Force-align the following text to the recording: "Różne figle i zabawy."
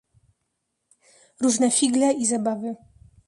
"Różne 1.41 1.71
figle 1.71 2.13
i 2.13 2.25
zabawy." 2.25 2.75